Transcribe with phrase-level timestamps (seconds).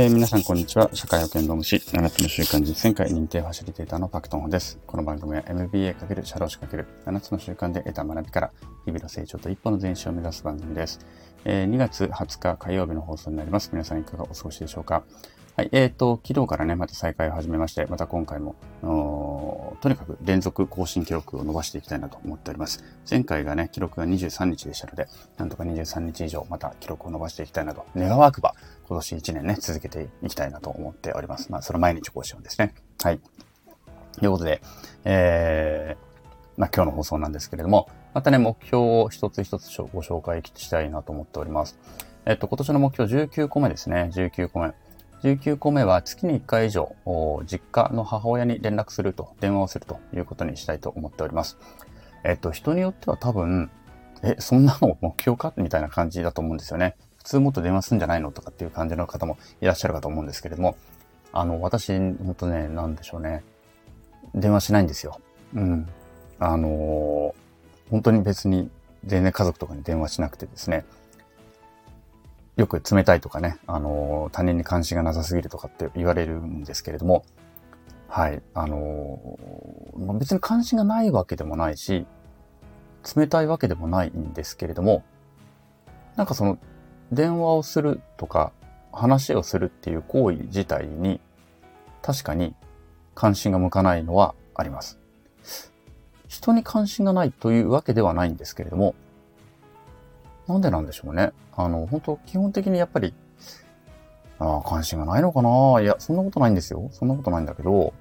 [0.00, 0.88] えー、皆さんこんにちは。
[0.92, 4.78] 社会保険労務士、7つの習慣実践会認定ファシリテーターのパクトンホです。
[4.86, 8.52] この番組は MBA× 社労士 ×7 つの習慣で得た学びから
[8.84, 11.00] 日々の成長と一歩の前進を目指す番組です。
[11.44, 13.70] えー、2月20日火曜日の放送になります。
[13.72, 15.02] 皆さんいかがお過ごしでしょうか？
[15.58, 18.54] はい、えっ、ー、と、昨日からね、また再開を始めまして、また今回も、
[19.80, 22.84] とにかく連続更新記録を伸ばしていきたいなと思っております。
[23.10, 28.54] 前回がね、記録が23日でしたので、なんとか23日以上また記録を伸ばしていきたいなと、願わくば、
[28.86, 31.50] 今年1年ね、続けていきたいなと思っております。
[31.50, 32.72] まあ、それ毎日更新ですね。
[33.02, 33.20] はい。
[34.12, 34.62] ということで、
[35.02, 41.76] えー、まあ今日の放送なんですけれども、またね、目標を一つ一つご紹介したいなと思っております。
[42.26, 44.12] えっと、今年の目標19個目ですね。
[44.14, 44.72] 19個目。
[45.22, 46.94] 19個目は月に1回以上、
[47.46, 51.58] 実家の母親に連絡すると、電話をするということにしたいと思っております。
[52.24, 53.70] えっと、人によっては多分、
[54.22, 56.96] え、そんなの目標かみたいな感じだと思うんですよね。
[57.18, 60.76] 普通もっと電話すんじゃないのとかっていう感じの方もいらっしゃるかと思うんですけれども、
[61.32, 63.42] あの、私、ほんとね、なんでしょうね。
[64.34, 65.20] 電話しないんですよ。
[65.54, 65.88] うん。
[66.38, 68.70] あのー、本当に別に
[69.04, 70.84] 全然家族とかに電話しなくてですね。
[72.58, 77.24] よく冷たいとかね、あの、他人に関心がなさすぎるとかって言われるんですけれども、
[78.08, 79.38] はい、あの、
[79.96, 82.04] まあ、別に関心がないわけでもないし、
[83.16, 85.04] 冷たいわけでもないんですけれども、
[86.16, 86.58] なんかその、
[87.12, 88.50] 電話をするとか、
[88.92, 91.20] 話をするっていう行為自体に、
[92.02, 92.56] 確かに
[93.14, 94.98] 関心が向かないのはあります。
[96.26, 98.96] 人に関心がないというわけではないんですけれども、
[100.48, 101.32] なんでなんでしょうね。
[101.54, 103.14] あの、本当基本的にやっぱり、
[104.38, 106.88] ああ、関心がないのかないや、そんなことないんですよ。
[106.92, 107.92] そんなことないんだけど、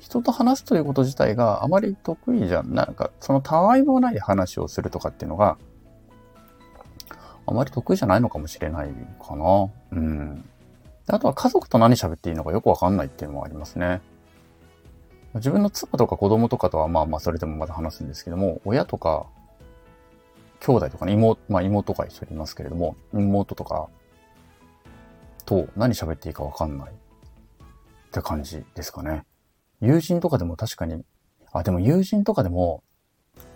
[0.00, 2.74] 人と話すということ自体があまり得意じゃん。
[2.74, 5.56] なんか、そのたわいもない話をするとかっていうのが、
[7.46, 8.88] あまり得意じゃないのかもしれない
[9.24, 9.70] かな。
[9.92, 10.48] うん。
[11.06, 14.00] あとは家族と何喋っていいのかよくわかんないっていうのもありますね。
[15.34, 19.26] 自分の妻とか子供とかとはまあまあそれでもまだ話すんですけども、親とか
[20.66, 23.88] 兄弟とかね、妹、まあ妹が一緒にいますけれども、妹とか
[25.44, 26.94] と何喋っていいかわかんないっ
[28.10, 29.24] て感じですかね。
[29.80, 31.04] 友人とかでも確かに、
[31.52, 32.82] あ、でも友人とかでも、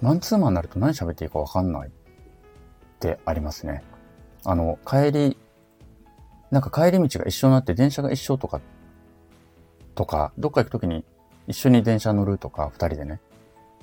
[0.00, 1.90] マンツーマンになると何喋っていいかわかんないっ
[3.00, 3.82] てありますね。
[4.44, 5.36] あの、帰り、
[6.52, 8.60] なんか帰り道が一緒になって電車が一緒とか、
[9.96, 11.04] とか、どっか行くときに
[11.48, 13.20] 一緒に電車乗るとか、二人でね。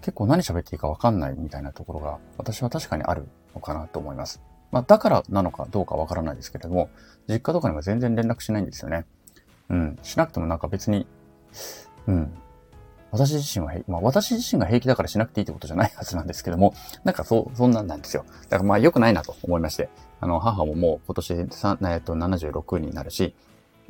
[0.07, 4.41] 結構何喋っていいかわかんないみたいなところが私は確かにあるのかなと思います。
[4.71, 6.89] まあだからなのかどうかわからないですけれども、
[7.27, 9.05] 実家とかには全然連絡しないんですよね。
[9.67, 9.99] うん。
[10.03, 11.07] しなくてもなんか別に、
[12.07, 12.33] うん。
[13.11, 16.73] 私自身は、まあ私自身が平気だからしなくていいってことじゃないはずなんですけども、
[17.03, 18.23] なんかそう、そんなんなんですよ。
[18.43, 19.89] だからまあ良くないなと思いまして、
[20.21, 23.35] あの、母ももう今年えっと、76になるし、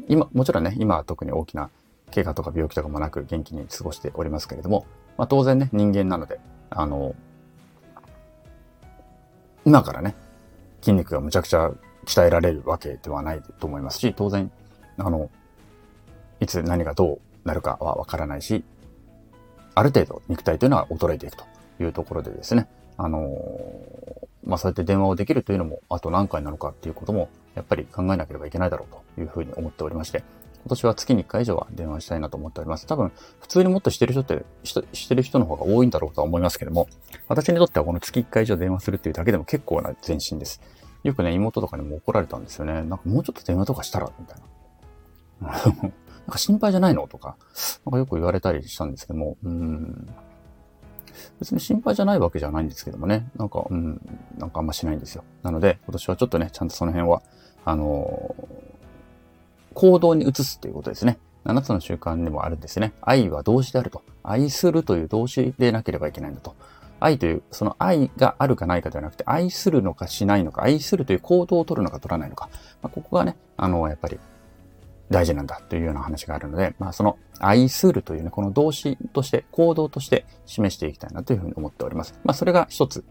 [0.07, 1.69] 今、もちろんね、今は特に大きな
[2.11, 6.39] 怪我とか病気とかもなく元気に過ごしておりますけれども、まあ、当然ね、人間なので、
[6.69, 7.15] あの、
[9.65, 10.15] 今からね、
[10.81, 11.71] 筋肉がむちゃくちゃ
[12.05, 14.51] 鍛えられるわけではないと思いますし、当然、
[14.97, 15.29] あの、
[16.39, 17.13] いつ何がど
[17.45, 18.63] うなるかはわからないし、
[19.75, 21.45] ある程度肉体というのは衰えていくと
[21.79, 22.67] いうところでですね、
[22.97, 23.37] あの
[24.45, 30.23] まあ、そうやって電話をできるというのも、あと何回なのかっていうことも、やっぱり考えなければいけないだろうというふうに思っておりまして、
[30.67, 32.85] 今年は月に1回以上は電話したいなと思っております。
[32.87, 36.89] 多分、普通にもっとしてる人って、してる人の方が多いんだろうとは思いますけども、
[37.29, 40.59] 私にとってはこの月1回以上電話するっていうだけでも結構な前進です。
[41.05, 42.73] よくね、妹とかにも怒られたんですよね。
[42.73, 44.39] なんかもうちょっと電話とかしたらみたい
[45.41, 45.47] な。
[45.63, 45.91] なん
[46.31, 47.37] か心配じゃないのとか、
[47.85, 50.09] なんかよく言われたりしたんですけども、うん。
[51.39, 53.29] 別に心配じゃないわけじゃないんですけどもね。
[53.37, 54.01] なんか、うん、
[54.37, 55.23] なんかあんましないんですよ。
[55.43, 57.21] なので、今年はちょっとね、ちゃんとその辺は、
[57.63, 58.35] あの
[59.77, 61.19] 行動に移すということですね。
[61.45, 62.93] 7つの習慣にもあるんですね。
[62.99, 64.01] 愛は動詞であると。
[64.23, 66.55] 愛するという動詞でなければいけないんだと。
[66.99, 72.49] 愛という、その愛があるかないかではなくて、愛するのかしないのか、愛するという行動を取るのか取らないのか。
[72.81, 74.17] まあ、ここがね、あの、やっぱり
[75.11, 82.19] 大事なんだというような話があるので、まあ、その愛するというね、この動詞として、行動として示していきたいなというふうに思っております。
[82.23, 83.05] まあ、それが一つ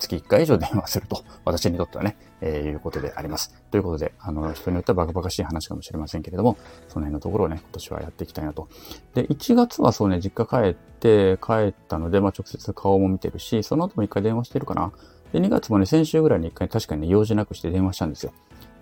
[0.00, 3.54] 月1回以上電話すると、 私にとってはね、えー、いうことであります。
[3.70, 6.56] ということで、あの、人によってはバカバカしい話かもしれませんけれども、
[6.88, 8.68] その辺のところをね、今年はやっていきたいなと。
[9.14, 14.92] で、1月はそうね、実家帰って、帰ったので、まあ、直接顔も見てるし、その後も1回電話してるかな。
[15.32, 18.32] で、2月もね、先週ぐらいに1回確かにね、用事なくして電話したんですよ。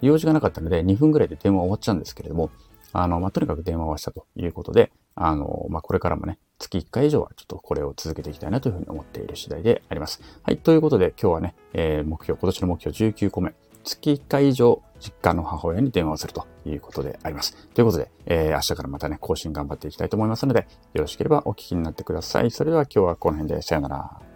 [0.01, 2.51] 用事がなかったので、2分ぐらいで電話終わっちゃうんですけれども、
[2.93, 10.21] あの、まあ、とにかく電話はしたということで、あの、まあ、これからもね、月1回以上はちょっとこれを続けていきたいなというふうに思っている次第であります。
[10.43, 10.59] はい。
[10.59, 13.55] ということで今日はね、えー、目標、今年の目標19個目。
[13.85, 17.57] 月1回以上実家の母親に電話をするということであります。
[17.75, 22.51] ということで、えー、明日からまたね、更新頑張っていきたいと思いますので、よろしければお聞きになってください。
[22.51, 24.28] それでは今日はこの辺でさよなら。